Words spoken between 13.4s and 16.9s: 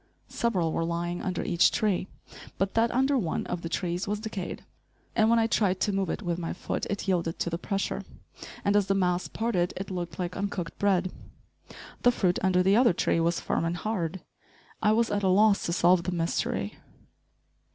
and hard. I was at a loss to solve the mystery.